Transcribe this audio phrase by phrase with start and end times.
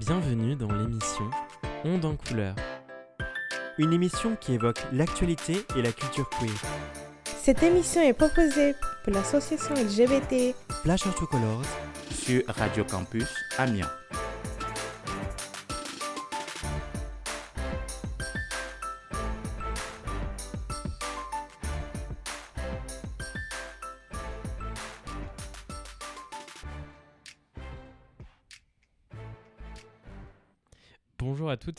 [0.00, 1.28] Bienvenue dans l'émission
[1.84, 2.54] Onde en couleur.
[3.76, 6.48] Une émission qui évoque l'actualité et la culture queer.
[7.42, 8.72] Cette émission est proposée
[9.04, 11.66] pour l'association LGBT Flash Colors
[12.10, 13.28] sur Radio Campus
[13.58, 13.90] Amiens.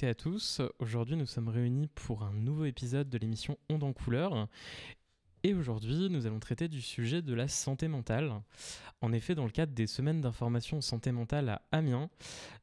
[0.04, 0.62] À tous.
[0.80, 4.48] Aujourd'hui, nous sommes réunis pour un nouveau épisode de l'émission Onde en couleur.
[5.44, 8.34] Et aujourd'hui, nous allons traiter du sujet de la santé mentale.
[9.02, 12.10] En effet, dans le cadre des semaines d'information santé mentale à Amiens,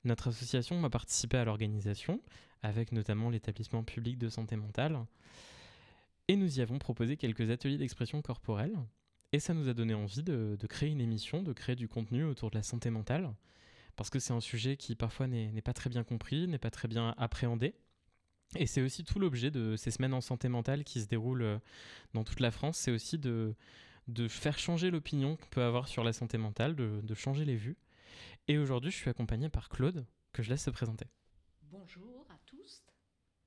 [0.02, 2.20] notre association a participé à l'organisation,
[2.62, 4.98] avec notamment l'établissement public de santé mentale.
[6.26, 8.76] Et nous y avons proposé quelques ateliers d'expression corporelle.
[9.30, 12.50] Et ça nous a donné envie de créer une émission, de créer du contenu autour
[12.50, 13.32] de la santé mentale
[13.98, 16.86] parce que c'est un sujet qui parfois n'est pas très bien compris, n'est pas très
[16.86, 17.74] bien appréhendé.
[18.54, 21.58] Et c'est aussi tout l'objet de ces semaines en santé mentale qui se déroulent euh,
[22.14, 23.54] dans toute la France, c'est aussi de,
[24.28, 27.76] faire changer l'opinion qu'on peut avoir sur la santé mentale, de, de changer les vues.
[28.46, 31.06] Et aujourd'hui, je suis accompagné par Claude, que je laisse se présenter.
[31.62, 32.84] Bonjour à tous,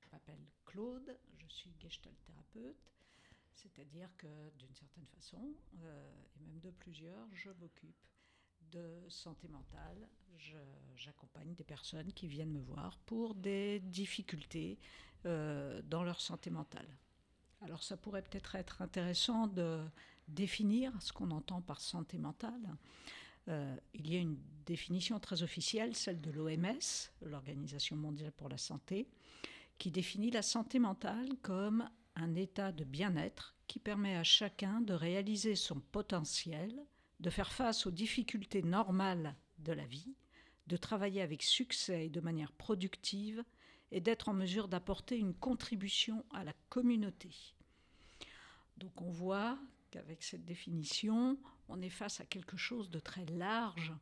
[0.00, 2.76] je m'appelle Claude, je suis gestalt thérapeute,
[3.54, 7.96] c'est-à-dire que d'une certaine façon, euh, et même de plusieurs, je m'occupe
[8.72, 10.08] de santé mentale.
[10.96, 14.78] J'accompagne des personnes qui viennent me voir pour des difficultés
[15.24, 16.88] euh, dans leur santé mentale.
[17.60, 19.84] Alors ça pourrait peut-être être intéressant de
[20.26, 22.76] définir ce qu'on entend par santé mentale.
[23.48, 26.80] Euh, il y a une définition très officielle, celle de l'OMS,
[27.22, 29.08] l'Organisation mondiale pour la santé,
[29.78, 34.92] qui définit la santé mentale comme un état de bien-être qui permet à chacun de
[34.92, 36.84] réaliser son potentiel
[37.22, 40.14] de faire face aux difficultés normales de la vie,
[40.66, 43.44] de travailler avec succès et de manière productive,
[43.92, 47.30] et d'être en mesure d'apporter une contribution à la communauté.
[48.78, 49.58] Donc on voit
[49.90, 51.38] qu'avec cette définition,
[51.68, 53.92] on est face à quelque chose de très large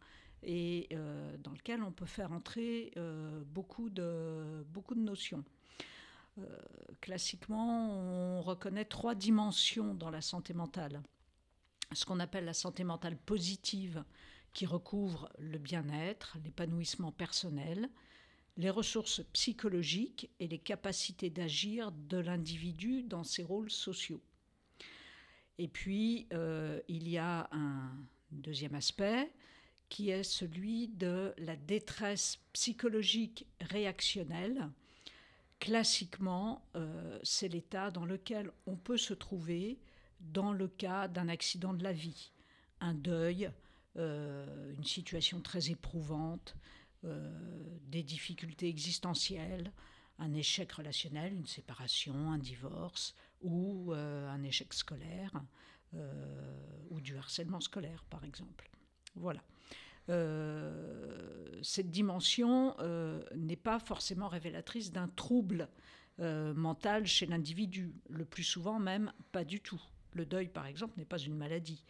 [0.43, 4.65] et euh, dans lequel on peut faire entrer euh, beaucoup, de,
[4.97, 5.45] notions.
[6.39, 6.45] Euh,
[7.01, 11.03] classiquement, on reconnaît trois dimensions dans la santé mentale
[11.93, 14.05] ce qu'on appelle la santé mentale positive,
[14.53, 17.89] qui recouvre le bien-être, l'épanouissement personnel,
[18.57, 24.21] les ressources psychologiques et les capacités d'agir de l'individu dans ses rôles sociaux.
[25.59, 27.93] Et puis, euh, il y a un
[28.33, 29.31] deuxième aspect
[29.89, 34.71] qui est celui de la détresse psychologique réactionnelle.
[35.59, 39.79] Classiquement, euh, c'est l'état dans lequel on peut se trouver
[40.21, 42.33] dans le cas d'un accident de la vie,
[42.81, 43.51] un deuil,
[43.97, 46.55] euh, une situation très éprouvante,
[47.05, 47.29] euh,
[47.89, 49.73] des difficultés existentielles,
[50.19, 55.33] un échec relationnel, une séparation, un divorce ou euh, un échec scolaire
[56.91, 58.71] ou du harcèlement scolaire par exemple.
[59.17, 59.43] Voilà.
[61.63, 62.77] cette dimension
[63.35, 65.69] n'est pas forcément révélatrice d'un trouble
[66.19, 69.83] mental chez l'individu, le plus souvent même pas du tout.
[70.13, 71.85] Le deuil, par exemple, n'est pas une maladie,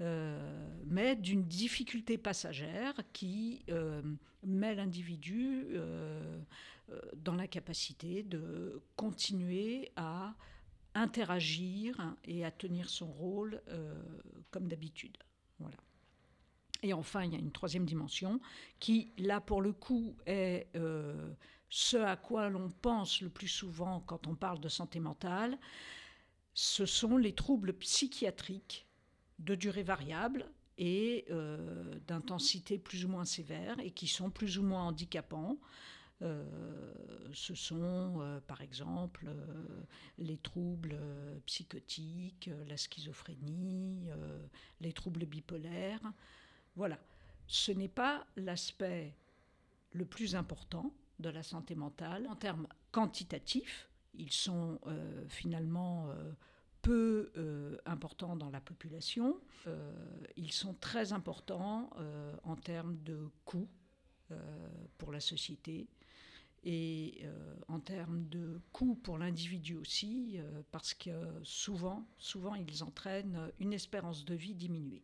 [0.00, 4.02] euh, mais d'une difficulté passagère qui euh,
[4.42, 6.40] met l'individu euh,
[7.16, 10.34] dans la capacité de continuer à
[10.94, 13.60] interagir et à tenir son rôle
[14.50, 15.16] comme d'habitude.
[15.58, 15.76] Voilà.
[16.82, 18.40] Et enfin, il y a une troisième dimension
[18.78, 20.68] qui, là, pour le coup, est
[21.68, 25.58] ce à quoi l'on pense le plus souvent quand on parle de santé mentale,
[26.54, 28.86] ce sont les troubles psychiatriques
[29.40, 30.48] de durée variable
[30.78, 35.58] et euh, d'intensité plus ou moins sévère et qui sont plus ou moins handicapants.
[36.22, 36.44] Euh,
[37.32, 39.28] ce sont euh, par exemple
[40.18, 40.96] les troubles
[41.46, 44.08] psychotiques, la schizophrénie,
[44.80, 46.12] les troubles bipolaires.
[46.76, 46.98] Voilà.
[47.46, 49.14] Ce n'est pas l'aspect
[49.92, 54.80] le plus important de la santé mentale en termes quantitatifs, ils sont
[55.28, 56.08] finalement
[56.84, 59.40] peu euh, importants dans la population.
[60.36, 61.90] ils sont très importants
[62.42, 63.68] en termes de coûts
[64.98, 65.88] pour la société
[66.64, 67.24] et
[67.68, 70.38] en termes de coûts pour l'individu aussi,
[70.70, 71.10] parce que
[71.42, 75.02] souvent, souvent, ils entraînent une espérance de vie diminuée.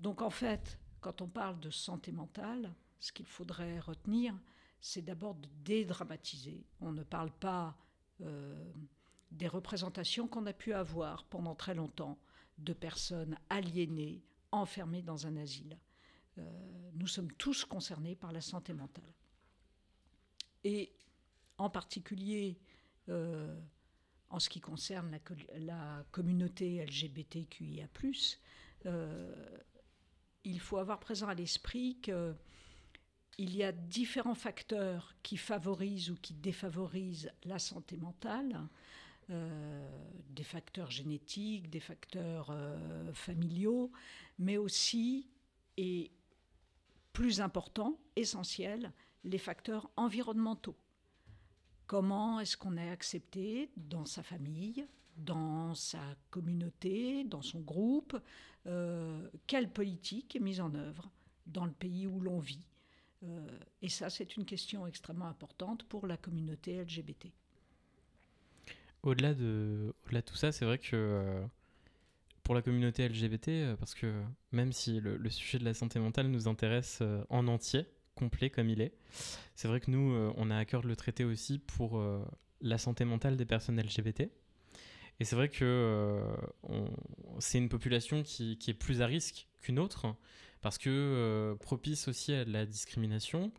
[0.00, 4.34] Donc en fait, quand on parle de santé mentale, ce qu'il faudrait retenir,
[4.80, 6.64] c'est d'abord de dédramatiser.
[6.80, 7.76] On ne parle pas
[8.22, 8.72] euh,
[9.30, 12.18] des représentations qu'on a pu avoir pendant très longtemps
[12.58, 14.22] de personnes aliénées,
[14.52, 15.78] enfermées dans un asile.
[16.38, 19.14] Euh, nous sommes tous concernés par la santé mentale.
[20.64, 20.92] et
[21.58, 22.58] en particulier
[23.08, 23.60] euh,
[24.30, 25.18] en ce qui concerne
[25.58, 27.88] la, communauté LGBTQIA,
[28.86, 29.58] euh,
[30.44, 32.36] il faut avoir présent à l'esprit qu'il
[33.38, 38.68] y a différents facteurs qui favorisent ou qui défavorisent la santé mentale.
[39.30, 39.88] Euh,
[40.30, 43.92] des facteurs génétiques, des facteurs euh, familiaux,
[44.38, 45.28] mais aussi,
[45.76, 46.10] et
[47.12, 48.92] plus important, essentiel,
[49.24, 50.76] les facteurs environnementaux.
[51.86, 54.86] Comment est-ce qu'on est accepté dans sa famille,
[55.16, 58.16] dans sa communauté, dans son groupe?
[58.66, 61.10] Euh, Quelle politique est mise en œuvre
[61.46, 62.66] dans le pays où l'on vit?
[63.82, 67.30] Et ça, c'est une question extrêmement importante pour la communauté LGBT
[69.02, 69.94] au-delà de,
[70.24, 71.44] tout ça, c'est vrai que euh,
[72.42, 76.26] pour la communauté LGBT, euh, parce que même si le, sujet de la santé mentale
[76.28, 78.92] nous intéresse euh, en entier, complet comme il est,
[79.54, 82.02] c'est vrai que nous, on a à cœur de le traiter aussi pour
[82.60, 84.28] la santé mentale des personnes LGBT.
[85.20, 86.22] Et c'est vrai que
[87.38, 90.14] c'est une population qui, est plus à risque qu'une autre,
[90.60, 93.52] parce que propice aussi à la discrimination,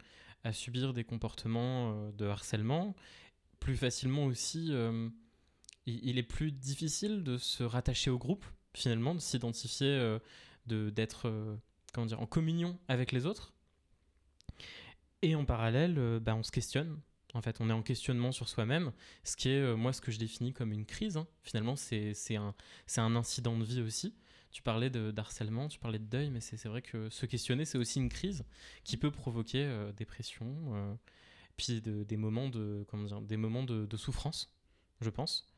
[0.43, 2.93] à subir des comportements de harcèlement,
[3.59, 4.71] plus facilement aussi
[5.85, 10.19] il, est plus difficile de se rattacher au groupe, finalement, de s'identifier, euh,
[10.67, 11.57] d'être euh,
[11.95, 13.53] en communion avec les autres.
[15.21, 16.99] Et en parallèle, euh, bah, on se questionne.
[17.33, 18.91] En fait, on est en questionnement sur soi-même,
[19.23, 21.15] ce qui est, moi, ce que je définis comme une crise.
[21.15, 21.27] Hein.
[21.43, 22.53] Finalement, c'est un,
[22.97, 24.13] un incident de vie aussi.
[24.51, 27.77] Tu parlais de harcèlement, tu parlais de deuil, mais c'est vrai que se questionner, c'est
[27.77, 28.43] aussi une crise
[28.83, 29.65] qui peut provoquer
[31.55, 34.53] puis des moments de, comment dire, des moments de, de souffrance,
[34.99, 35.50] je pense.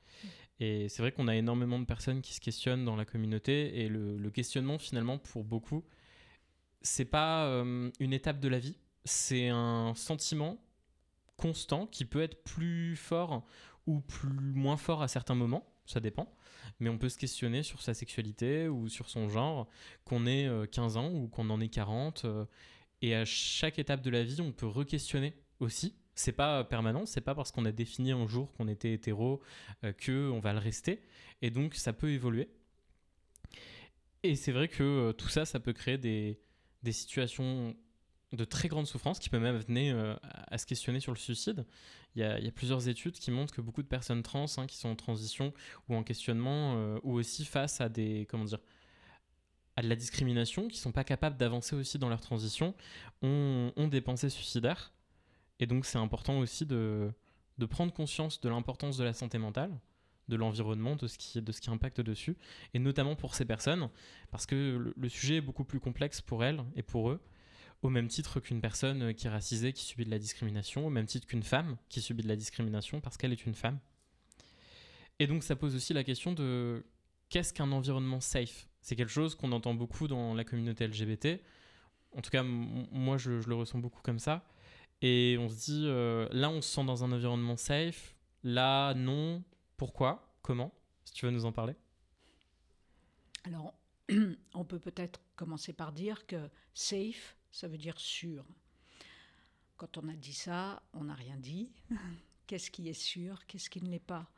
[0.64, 3.90] Et c'est vrai qu'on a énormément de personnes qui se questionnent dans la communauté et
[3.90, 5.84] le, questionnement finalement pour beaucoup,
[6.82, 10.58] c'est pas euh, une étape de la vie, c'est un sentiment
[11.36, 13.46] constant qui peut être plus fort
[13.88, 16.34] ou plus moins fort à certains moments, ça dépend.
[16.80, 19.68] Mais on peut se questionner sur sa sexualité ou sur son genre,
[20.06, 22.24] qu'on ait 15 euh, ans ou qu'on en ait 40.
[22.24, 22.46] Euh,
[23.02, 27.22] et à chaque étape de la vie, on peut re-questionner aussi c'est pas permanent, c'est
[27.22, 29.42] pas parce qu'on a défini un jour qu'on était hétéro
[29.84, 31.02] euh, que on va le rester,
[31.42, 32.50] et donc ça peut évoluer.
[34.24, 36.40] Et c'est vrai que euh, tout ça, ça peut créer des,
[36.84, 37.76] des, situations
[38.32, 41.66] de très grande souffrance qui peuvent même amener euh, à se questionner sur le suicide.
[42.16, 44.90] Il y, a, plusieurs études qui montrent que beaucoup de personnes trans hein, qui sont
[44.90, 45.52] en transition
[45.90, 48.60] ou en questionnement ou aussi face à des comment dire
[49.76, 52.76] à de la discrimination, qui sont pas capables d'avancer aussi dans leur transition,
[53.24, 54.94] ont des pensées suicidaires
[55.60, 57.12] et donc c'est important aussi de,
[57.58, 59.72] de, prendre conscience de l'importance de la santé mentale,
[60.28, 62.38] de l'environnement, de, ce qui, de ce qui impacte dessus,
[62.74, 63.90] et notamment pour ces personnes,
[64.32, 67.22] parce que le, sujet est beaucoup plus complexe pour elles et pour eux,
[67.82, 71.06] au même titre qu'une personne qui est racisée, qui subit de la discrimination, au même
[71.06, 73.80] titre qu'une femme qui subit de la discrimination parce qu'elle est une femme.
[75.20, 76.86] Et donc ça pose aussi la question de
[77.30, 78.70] qu'est-ce qu'un environnement safe?
[78.82, 81.42] C'est quelque chose qu'on entend beaucoup dans la communauté LGBT.
[82.16, 84.46] En tout cas, moi, je, je, le ressens beaucoup comme ça.
[85.06, 88.16] Et on se dit, euh, là, on se sent dans un environnement safe.
[88.42, 89.44] Là, non.
[89.76, 90.34] Pourquoi?
[90.42, 90.74] Comment?
[91.04, 91.76] Si tu veux nous en parler.
[93.44, 93.74] Alors,
[94.54, 98.46] on peut peut-être commencer par dire que safe, ça veut dire sûr.
[99.76, 101.74] Quand on a dit ça, on n'a rien dit.
[102.48, 103.46] Qu'est-ce qui est sûr?
[103.46, 104.32] Qu'est-ce qui ne l'est pas?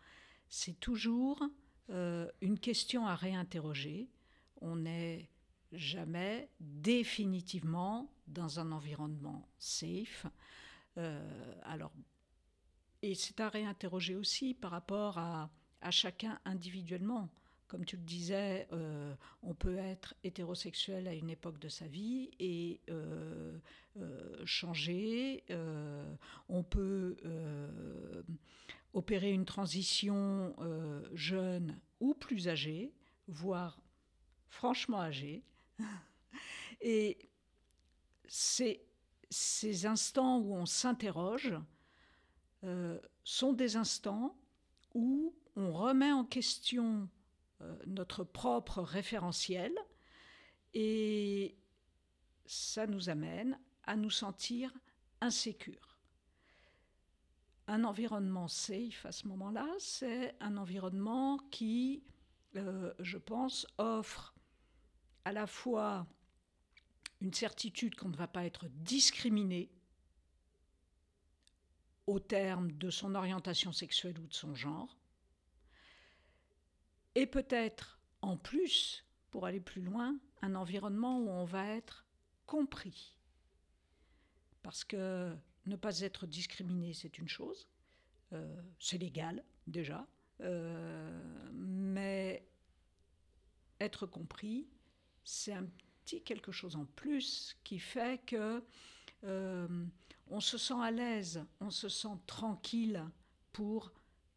[0.49, 1.43] C'est toujours
[1.91, 4.09] euh, une question à réinterroger.
[4.61, 5.29] On n'est
[5.71, 10.25] jamais définitivement dans un environnement safe.
[10.97, 11.91] Euh, alors,
[13.01, 15.49] et c'est à réinterroger aussi par rapport à,
[15.91, 17.29] chacun individuellement.
[17.67, 22.31] Comme tu le disais, euh, on peut être hétérosexuel à une époque de sa vie
[22.39, 23.59] et euh,
[24.45, 25.43] changer.
[26.49, 27.17] on peut
[28.93, 30.55] opérer une transition
[31.13, 32.91] jeune ou plus âgé,
[33.27, 33.79] voire
[34.49, 35.43] franchement âgé.
[36.81, 37.29] Et
[38.27, 38.84] ces,
[39.29, 41.55] ces instants où on s'interroge
[42.63, 44.37] euh, sont des instants
[44.93, 47.09] où on remet en question
[47.61, 49.73] euh, notre propre référentiel
[50.73, 51.57] et
[52.45, 54.73] ça nous amène à nous sentir
[55.21, 55.97] insécures.
[57.67, 62.03] Un environnement safe à ce moment-là, c'est un environnement qui,
[62.55, 64.35] euh, je pense, offre
[65.23, 66.05] à la fois
[67.21, 69.71] une certitude qu'on ne va pas être discriminé
[72.07, 74.97] au terme de son orientation sexuelle ou de son genre,
[77.15, 82.05] et peut-être en plus, pour aller plus loin, un environnement où on va être
[82.45, 83.17] compris.
[84.61, 87.67] Parce que ne pas être discriminé, c'est une chose.
[88.33, 90.07] Euh, c'est légal, déjà.
[90.41, 92.47] Euh, mais
[93.79, 94.67] être compris,
[95.23, 95.67] c'est un
[96.05, 98.63] quelque chose en plus qui fait que
[99.23, 99.85] euh,
[100.27, 103.03] on se sent à l'aise, on se sent tranquille
[103.53, 103.91] pour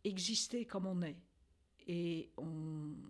[0.05, 1.19] exister comme on est.
[1.87, 2.31] Et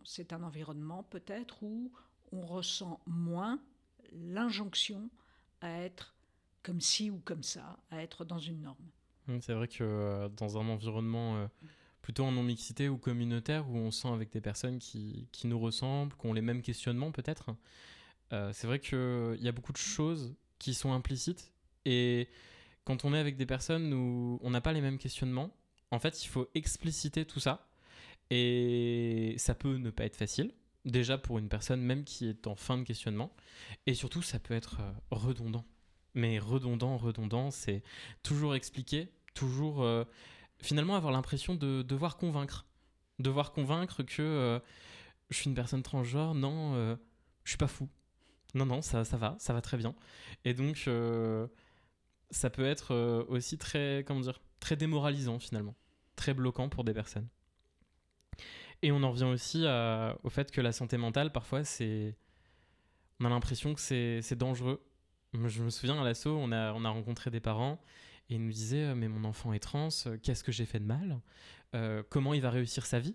[0.04, 1.92] c'est un environnement peut-être où
[2.30, 3.60] on ressent moins
[4.12, 5.10] l'injonction
[5.60, 6.14] à être
[6.62, 8.84] comme ci ou comme ça, à être dans une norme.
[9.26, 11.46] Mmh, c'est vrai que euh, dans un environnement euh,
[12.02, 16.16] plutôt en non-mixité ou communautaire, où on sent avec des personnes qui, qui nous ressemblent,
[16.16, 17.50] qui ont les mêmes questionnements peut-être,
[18.32, 21.52] euh, c'est vrai qu'il y a beaucoup de choses qui sont implicites.
[21.84, 22.28] Et
[22.84, 25.54] quand on est avec des personnes où on n'a pas les mêmes questionnements,
[25.90, 27.68] en fait, il faut expliciter tout ça.
[28.30, 30.52] Et ça peut ne pas être facile,
[30.84, 33.34] déjà pour une personne même qui est en fin de questionnement.
[33.86, 34.80] Et surtout, ça peut être
[35.10, 35.64] redondant
[36.18, 37.82] mais redondant, redondant, c'est
[38.22, 40.04] toujours expliquer, toujours euh,
[40.60, 42.66] finalement avoir l'impression de devoir convaincre.
[43.18, 44.58] Devoir convaincre que euh,
[45.30, 46.96] je suis une personne transgenre, non, euh,
[47.44, 47.88] je suis pas fou.
[48.54, 49.94] Non, non, ça, ça va, ça va très bien.
[50.44, 50.88] Et donc,
[52.30, 52.94] ça peut être
[53.28, 55.74] aussi très, comment dire, très démoralisant finalement,
[56.16, 57.28] très bloquant pour des personnes.
[58.82, 59.64] Et on en revient aussi
[60.22, 62.16] au fait que la santé mentale, parfois, c'est.
[63.20, 64.80] On a l'impression que c'est dangereux
[65.34, 67.80] je me souviens à l'assaut, on a, on a rencontré des parents
[68.30, 70.80] et ils nous disaient euh, Mais mon enfant est trans, euh, qu'est-ce que j'ai fait
[70.80, 71.20] de mal?
[71.74, 73.14] Euh, Comment il va réussir sa vie?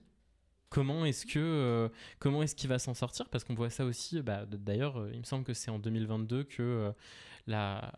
[0.74, 3.30] Comment est-ce que comment est-ce qu'il va s'en sortir?
[3.30, 4.22] Parce qu'on voit ça aussi.
[4.24, 6.92] Bah, D'ailleurs, il me semble que c'est en 2022 que
[7.46, 7.94] la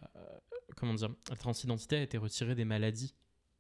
[0.75, 3.15] comment dire la transidentité a été retirée des maladies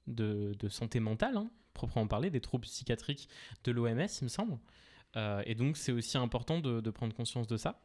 [0.07, 3.29] de, de santé mentale, hein, proprement parler, des troubles psychiatriques
[3.63, 4.59] de l'OMS, il me semble.
[5.45, 7.81] et donc, c'est aussi important de, de prendre conscience de ça.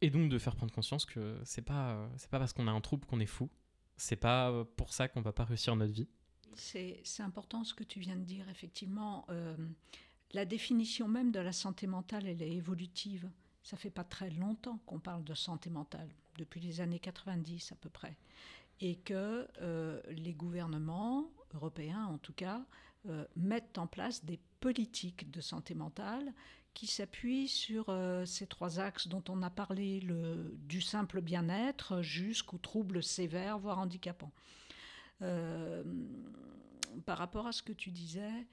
[0.00, 2.80] Et donc de faire prendre conscience que c'est pas c'est pas parce qu'on a un
[2.80, 3.48] trouble qu'on est fou.
[3.96, 6.08] C'est pas pour ça qu'on va pas réussir notre vie.
[6.54, 8.48] C'est important ce que tu viens de dire.
[8.48, 9.56] Effectivement, euh,
[10.32, 13.30] la définition même de la santé mentale, elle est évolutive.
[13.62, 17.76] Ça fait pas très longtemps qu'on parle de santé mentale, depuis les années 90 à
[17.76, 18.16] peu près,
[18.80, 22.64] et que euh, les gouvernements européens, en tout cas,
[23.08, 26.32] euh, mettent en place des politiques de santé mentale
[26.74, 27.86] qui s'appuie sur
[28.24, 30.00] ces trois axes dont on a parlé,
[30.68, 34.30] du simple bien-être jusqu'aux troubles sévères, voire handicapants.
[35.22, 35.82] Euh,
[37.04, 38.46] par rapport à ce que tu disais,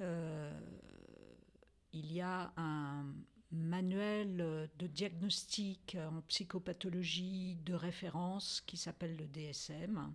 [0.00, 0.52] euh,
[1.92, 3.06] il y a un
[3.50, 10.14] manuel de diagnostic en psychopathologie de référence qui s'appelle le DSM,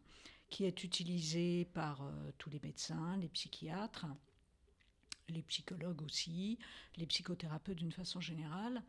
[0.49, 2.01] qui est utilisé par
[2.39, 4.07] tous les médecins, les psychiatres
[5.29, 6.57] les psychologues aussi,
[6.95, 8.81] les psychothérapeutes d'une façon générale,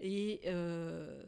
[0.00, 1.22] et euh,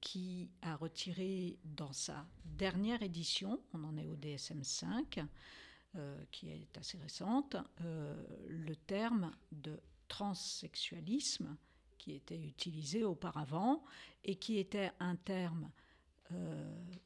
[0.00, 5.20] qui a retiré dans sa dernière édition, on en est au DSM 5,
[5.96, 8.14] euh, qui est assez récente, euh,
[8.46, 11.56] le terme de transsexualisme
[11.98, 13.84] qui était utilisé auparavant
[14.24, 15.70] et qui était un terme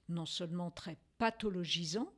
[0.09, 2.13] non seulement très pathologisant,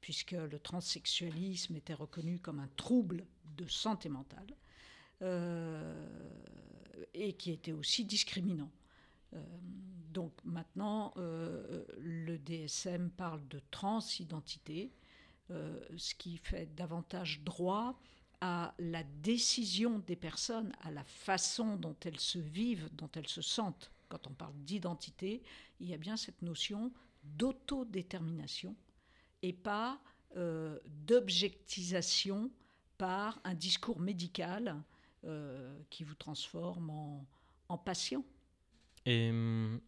[0.00, 4.56] puisque le transsexualisme était reconnu comme un trouble de santé mentale,
[7.14, 8.70] et qui était aussi discriminant.
[9.34, 9.42] Euh,
[10.12, 14.92] donc maintenant, le DSM parle de transidentité,
[15.48, 17.98] ce qui fait davantage droit
[18.42, 23.40] à la décision des personnes, à la façon dont elles se vivent, dont elles se
[23.40, 23.90] sentent.
[24.08, 25.42] Quand on parle d'identité,
[25.78, 28.74] il y a bien cette notion d'autodétermination
[29.42, 30.00] et pas
[30.36, 32.50] euh, d'objectisation
[32.98, 34.82] par un discours médical
[35.24, 37.26] euh, qui vous transforme en,
[37.68, 38.24] en, patient.
[39.06, 39.80] Et hum,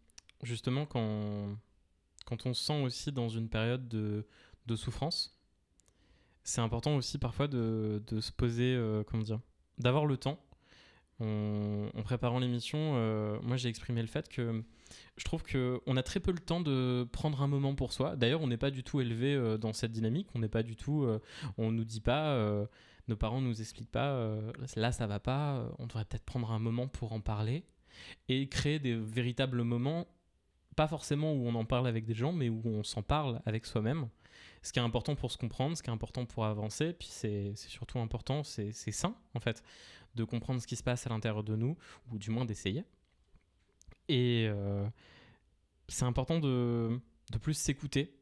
[0.43, 1.57] justement, quand,
[2.27, 4.25] quand on se sent aussi dans une période de,
[4.77, 5.39] souffrance,
[6.43, 9.41] c'est important aussi parfois de, de se poser, euh, comment dire,
[9.79, 10.41] d'avoir le temps.
[11.21, 12.95] En, préparant l'émission,
[13.43, 14.65] moi j'ai exprimé le fait que
[15.17, 18.17] je trouve qu'on a très peu le temps de prendre un moment pour soi.
[18.17, 20.29] D'ailleurs, on n'est pas du tout élevé euh, dans cette dynamique.
[20.35, 21.05] On n'est pas du tout.
[21.05, 21.21] Euh,
[21.59, 22.37] on nous dit pas.
[23.09, 24.29] Euh, nos parents nous expliquent pas.
[24.77, 25.69] là, ça va pas.
[25.79, 27.65] on devrait peut-être prendre un moment pour en parler
[28.29, 30.07] et créer des véritables moments.
[30.77, 33.65] Pas forcément où on en parle avec des gens, mais où on s'en parle avec
[33.65, 34.09] soi-même.
[34.63, 37.55] Ce qui est important pour se comprendre, ce qui est important pour avancer, puis c'est
[37.55, 39.63] surtout important, c'est sain en fait,
[40.15, 41.77] de comprendre ce qui se passe à l'intérieur de nous,
[42.11, 42.85] ou du moins d'essayer.
[44.09, 44.87] Et euh,
[45.89, 46.99] c'est important de,
[47.31, 48.19] de plus s'écouter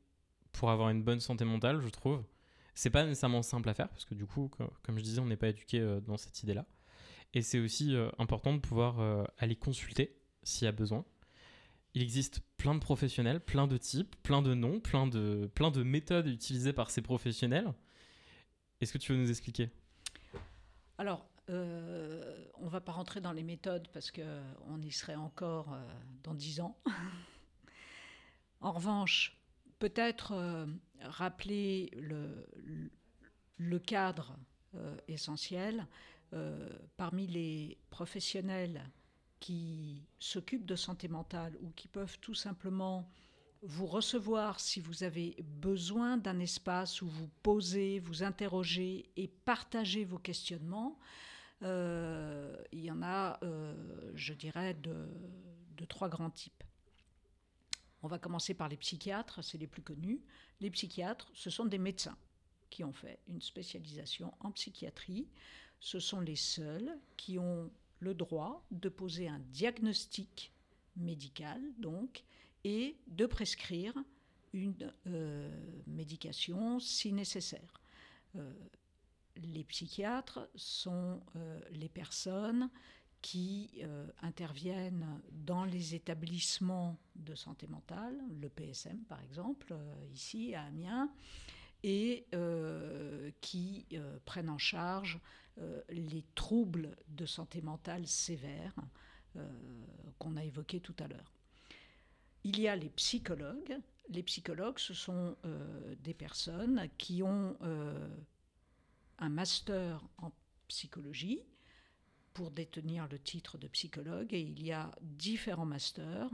[0.52, 2.22] pour avoir une bonne santé mentale, je trouve.
[2.74, 4.50] C'est pas nécessairement simple à faire, parce que du coup,
[4.82, 6.66] comme je disais, on n'est pas éduqué euh, dans cette idée-là.
[7.34, 11.04] Et c'est aussi euh, important de pouvoir aller consulter s'il y a besoin.
[11.94, 15.82] il existe plein de professionnels, plein de types, plein de noms, plein de, plein de
[15.82, 17.72] méthodes utilisées par ces professionnels.
[18.80, 19.70] Est-ce que tu veux nous expliquer?
[20.98, 25.72] Alors, euh, on ne va pas rentrer dans les méthodes parce qu'on y serait encore
[25.72, 25.82] euh,
[26.22, 26.76] dans dix ans.
[28.60, 29.41] en revanche,
[29.82, 30.66] peut-être euh,
[31.00, 34.36] rappeler le, cadre
[35.08, 35.86] essentiel.
[36.96, 38.80] parmi les professionnels
[39.40, 43.10] qui s'occupent de santé mentale ou qui peuvent tout simplement
[43.62, 50.04] vous recevoir si vous avez besoin d'un espace où vous posez, vous interrogez et partagez
[50.04, 50.98] vos questionnements.
[51.62, 53.74] Euh, il y en a, euh,
[54.14, 55.08] je dirais, de,
[55.76, 56.64] de, trois grands types.
[58.02, 60.20] On va commencer par les psychiatres, c'est les plus connus.
[60.60, 62.16] Les psychiatres, ce sont des médecins
[62.70, 65.28] qui ont fait une spécialisation en psychiatrie.
[65.78, 70.52] Ce sont les seuls qui ont le droit de poser un diagnostic
[70.96, 72.24] médical, donc,
[72.64, 73.94] et de prescrire
[74.52, 75.50] une euh,
[75.86, 77.80] médication si nécessaire.
[78.36, 78.52] Euh,
[79.36, 82.68] les psychiatres sont euh, les personnes
[83.22, 83.82] qui
[84.20, 89.74] interviennent dans les établissements de santé mentale, le PSM par exemple,
[90.12, 91.08] ici à Amiens,
[91.84, 92.26] et
[93.40, 93.86] qui
[94.24, 95.20] prennent en charge
[95.60, 98.74] euh, les troubles de santé mentale sévères
[99.36, 99.46] euh,
[100.18, 101.30] qu'on a évoqués tout à l'heure.
[102.42, 103.76] Il y a les psychologues.
[104.08, 107.56] Les psychologues, ce sont euh, des personnes qui ont
[109.18, 110.32] un master en
[110.68, 111.42] psychologie
[112.34, 116.30] pour détenir le titre de psychologue et il y a différents masters.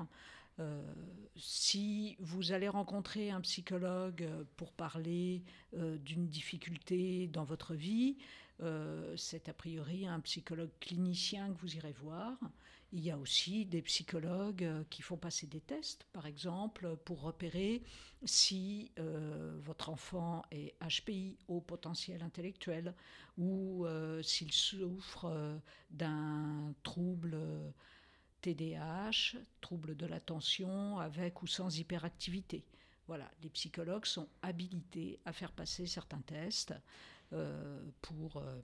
[1.37, 8.48] si vous allez rencontrer un psychologue pour parler d'une difficulté dans votre vie, euh,
[9.19, 12.39] c'est a priori un psychologue clinicien que vous irez voir.
[12.93, 17.21] Il y a aussi des psychologues euh, qui font passer des tests, par exemple, pour
[17.21, 17.83] repérer
[18.25, 22.95] si euh, votre enfant est HPI, au potentiel intellectuel,
[23.37, 23.87] ou
[24.23, 27.39] s'il souffre d'un trouble
[28.41, 32.65] TDAH, trouble de l'attention avec ou sans hyperactivité.
[33.07, 36.75] Voilà, les psychologues sont habilités à faire passer certains tests.
[37.35, 38.59] Euh, pour euh,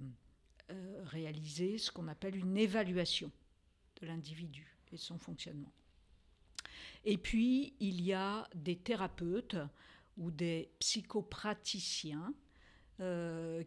[0.70, 3.30] euh, réaliser ce qu'on appelle une évaluation
[4.00, 5.72] de l'individu et son fonctionnement.
[7.04, 9.56] Et puis, il y a des thérapeutes
[10.16, 12.32] ou des psychopraticiens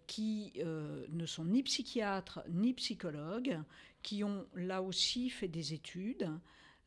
[0.07, 3.59] qui ne sont ni psychiatres ni psychologues,
[4.01, 6.31] qui ont là aussi fait des études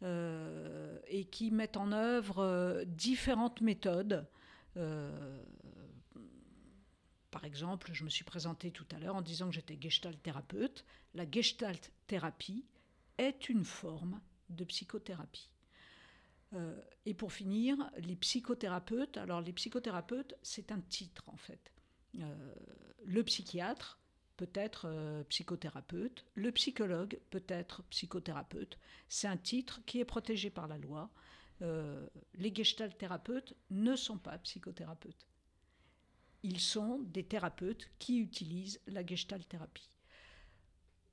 [0.02, 4.26] et qui mettent en œuvre différentes méthodes
[7.30, 10.84] par exemple, je me suis présentée tout à l'heure en disant que j'étais gestalt thérapeute.
[11.14, 12.66] La gestalt thérapie
[13.18, 15.50] est une forme de psychothérapie.
[16.54, 19.16] Euh, et pour finir, les psychothérapeutes.
[19.16, 21.72] Alors, les psychothérapeutes, c'est un titre en fait.
[22.18, 22.54] Euh,
[23.04, 23.98] le psychiatre
[24.36, 28.78] peut être euh, psychothérapeute, le psychologue peut être psychothérapeute.
[29.08, 31.10] C'est un titre qui est protégé par la loi.
[32.34, 35.26] les gestalt thérapeutes ne sont pas psychothérapeutes
[36.42, 39.88] ils sont des thérapeutes qui utilisent la gestalt thérapie.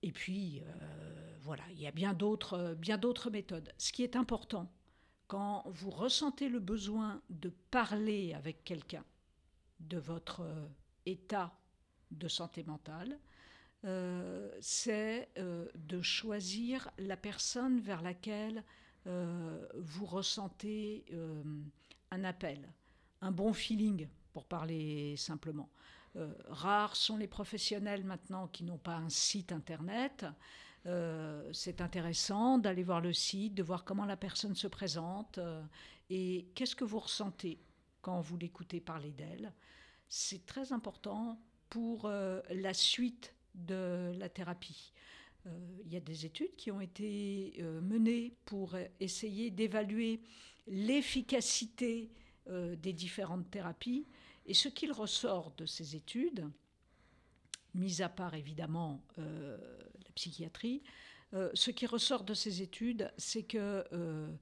[0.03, 3.73] Et puis, euh, voilà, il y a bien d'autres, bien d'autres méthodes.
[3.77, 4.71] Ce qui est important,
[5.27, 9.03] quand vous ressentez le besoin de parler avec quelqu'un
[9.79, 10.67] de votre euh,
[11.05, 11.57] état
[12.11, 13.19] de santé mentale,
[13.85, 18.63] euh, c'est de choisir la personne vers laquelle
[19.05, 21.05] vous ressentez
[22.11, 22.67] un appel,
[23.21, 24.07] un bon feeling
[24.45, 25.69] parler simplement.
[26.17, 30.25] Euh, rares sont les professionnels maintenant qui n'ont pas un site internet.
[30.85, 35.61] Euh, c'est intéressant d'aller voir le site, de voir comment la personne se présente euh,
[36.09, 37.59] et qu'est-ce que vous ressentez
[38.01, 39.53] quand vous l'écoutez parler d'elle.
[40.07, 44.93] C'est très important pour la suite de la thérapie.
[45.83, 50.21] Il y a des études qui ont été menées pour essayer d'évaluer
[50.67, 52.09] l'efficacité
[52.49, 54.07] des différentes thérapies
[54.47, 56.49] et ce qu'il ressort de ces études,
[57.75, 59.57] mis à part évidemment euh,
[60.03, 60.81] la psychiatrie,
[61.33, 64.33] euh, ce qui ressort de ces études, c'est que euh,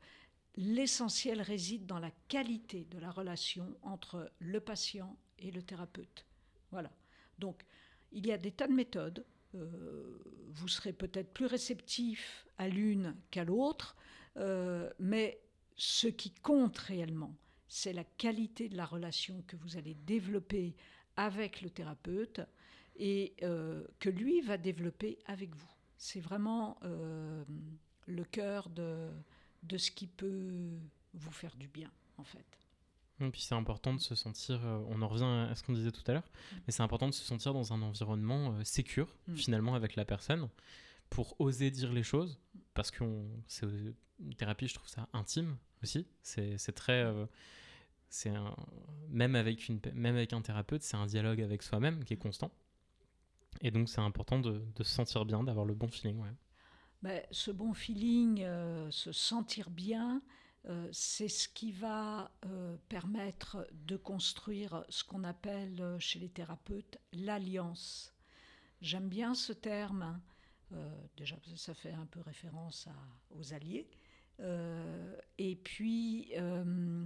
[0.56, 6.26] l'essentiel réside dans la qualité de la relation entre le patient et le thérapeute.
[6.72, 6.92] Voilà.
[7.40, 7.66] Donc,
[8.12, 9.26] il y a des tas de méthodes.
[9.54, 13.98] vous serez peut-être plus réceptif à l'une qu'à l'autre,
[15.00, 15.42] mais
[15.76, 17.36] ce qui compte réellement,
[17.68, 20.76] c'est la qualité de la relation que vous allez développer
[21.18, 22.42] avec le thérapeute
[22.98, 25.72] et euh, que lui va développer avec vous.
[25.98, 27.44] C'est vraiment euh,
[28.08, 29.10] le cœur de,
[29.64, 30.70] de ce qui peut
[31.14, 32.46] vous faire du bien, en fait.
[33.22, 35.92] Et puis c'est important de se sentir, euh, on en revient à ce qu'on disait
[35.92, 36.30] tout à l'heure,
[36.68, 39.36] mais c'est important de se sentir dans un environnement euh, sécure, Mm.
[39.36, 40.50] finalement, avec la personne,
[41.10, 42.38] pour oser dire les choses,
[42.74, 43.04] parce que
[43.48, 43.68] c'est
[44.20, 45.58] une thérapie, je trouve ça intime
[46.22, 47.04] C'est très.
[47.04, 47.26] euh,
[48.10, 48.32] c'est
[49.10, 52.52] même, avec une, même avec un thérapeute, c'est un dialogue avec soi-même qui est constant.
[53.62, 56.20] Et donc c'est important de, se sentir bien, d'avoir le bon feeling.
[56.20, 56.34] ouais.
[57.02, 60.22] Ben, ce bon feeling, euh, se sentir bien,
[60.66, 62.32] euh, c'est ce qui va
[62.90, 68.14] permettre de construire ce qu'on appelle chez les thérapeutes l'alliance.
[68.82, 70.22] J'aime bien ce terme, hein.
[71.16, 72.90] Déjà ça fait un peu référence
[73.30, 73.88] aux alliés.
[74.40, 77.06] Euh, et puis, euh,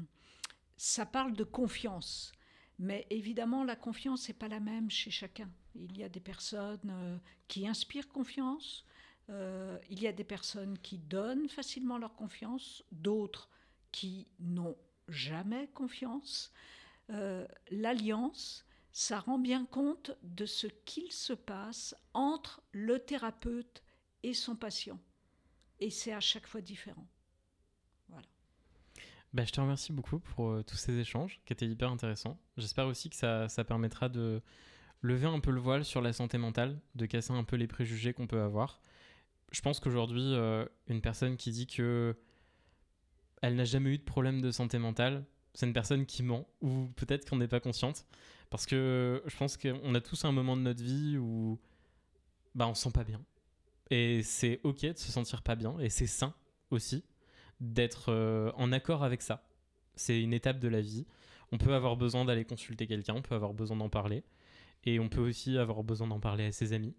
[0.77, 2.31] ça parle de confiance.
[2.77, 5.49] Mais évidemment, la confiance n'est pas la même chez chacun.
[5.75, 8.85] Il y a des personnes euh, qui inspirent confiance,
[9.91, 13.47] il y a des personnes qui donnent facilement leur confiance, d'autres
[13.91, 14.75] qui n'ont
[15.07, 16.51] jamais confiance.
[17.69, 23.83] L'alliance, ça rend bien compte de ce qu'il se passe entre le thérapeute
[24.23, 24.99] et son patient.
[25.79, 27.07] Et c'est à chaque fois différent.
[29.33, 32.39] Bah, je te remercie beaucoup pour euh, tous ces échanges qui étaient hyper intéressants.
[32.57, 34.41] J'espère aussi que ça, ça permettra de
[35.01, 38.13] lever un peu le voile sur la santé mentale, de casser un peu les préjugés
[38.13, 38.81] qu'on peut avoir.
[39.51, 42.17] Je pense qu'aujourd'hui, euh, une personne qui dit que
[43.41, 46.87] elle n'a jamais eu de problème de santé mentale, c'est une personne qui ment ou
[46.95, 48.05] peut-être qu'on n'est pas consciente.
[48.49, 51.59] Parce que je pense qu'on a tous un moment de notre vie où
[52.55, 53.21] bah, on se sent pas bien.
[53.91, 56.33] Et c'est ok de se sentir pas bien et c'est sain
[56.71, 57.03] aussi
[57.59, 59.43] d'être euh, en accord avec ça.
[59.95, 61.05] C'est une étape de la vie.
[61.51, 64.23] On peut avoir besoin d'aller consulter quelqu'un, on peut avoir besoin d'en parler.
[64.85, 66.95] Et on peut aussi avoir besoin d'en parler à ses amis.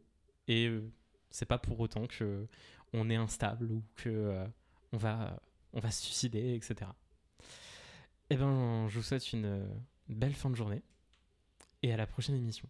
[0.48, 0.82] Et euh,
[1.30, 2.46] c'est pas pour autant que
[2.92, 4.44] on est instable ou que euh,
[4.92, 5.40] on, va,
[5.72, 6.90] on va se suicider, etc.
[8.30, 9.66] Eh ben, je vous souhaite une euh,
[10.08, 10.82] belle fin de journée
[11.82, 12.68] et à la prochaine émission.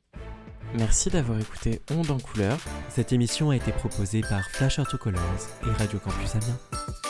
[0.75, 2.59] Merci d'avoir écouté Onde en couleur.
[2.89, 7.10] Cette émission a été proposée par Flash Colors et Radio Campus Amiens.